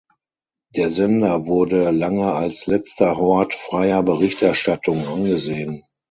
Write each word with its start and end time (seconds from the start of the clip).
Der 0.75 0.89
Sender 0.89 1.45
wurde 1.45 1.91
lange 1.91 2.33
als 2.33 2.65
letzter 2.65 3.17
Hort 3.17 3.53
freier 3.53 4.01
Berichterstattung 4.01 5.05
angesehen. 5.07 5.83